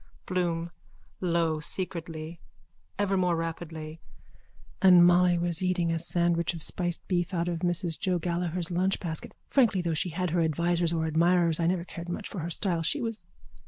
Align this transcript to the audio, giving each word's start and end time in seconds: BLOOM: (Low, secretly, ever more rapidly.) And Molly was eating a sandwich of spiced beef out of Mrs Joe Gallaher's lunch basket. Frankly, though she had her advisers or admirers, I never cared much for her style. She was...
BLOOM: 0.25 0.71
(Low, 1.19 1.59
secretly, 1.59 2.39
ever 2.97 3.15
more 3.17 3.35
rapidly.) 3.35 4.01
And 4.81 5.05
Molly 5.05 5.37
was 5.37 5.61
eating 5.61 5.91
a 5.91 5.99
sandwich 5.99 6.55
of 6.55 6.63
spiced 6.63 7.07
beef 7.07 7.35
out 7.35 7.47
of 7.47 7.59
Mrs 7.59 7.99
Joe 7.99 8.17
Gallaher's 8.17 8.71
lunch 8.71 8.99
basket. 8.99 9.35
Frankly, 9.47 9.79
though 9.83 9.93
she 9.93 10.09
had 10.09 10.31
her 10.31 10.41
advisers 10.41 10.91
or 10.91 11.05
admirers, 11.05 11.59
I 11.59 11.67
never 11.67 11.85
cared 11.85 12.09
much 12.09 12.27
for 12.27 12.39
her 12.39 12.49
style. 12.49 12.81
She 12.81 12.99
was... 12.99 13.21